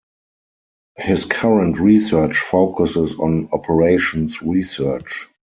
His 0.97 1.25
current 1.25 1.77
research 1.77 2.35
focuses 2.39 3.13
on 3.19 3.47
operations 3.53 4.41
research. 4.41 5.27